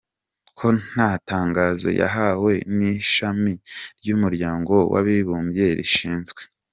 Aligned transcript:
ko 0.57 0.67
nta 0.87 1.09
tangazo 1.29 1.89
yahawe 2.01 2.53
n’Ishami 2.77 3.53
ry’ 3.99 4.09
Umuryango 4.15 4.73
w’Abibumbye 4.91 5.65
rishinzwe 5.79 6.41